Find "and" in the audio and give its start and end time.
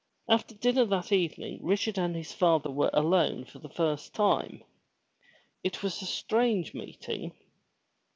1.99-2.15